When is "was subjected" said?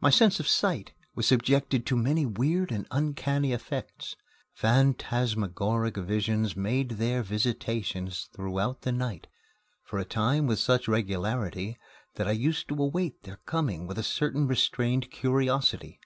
1.14-1.86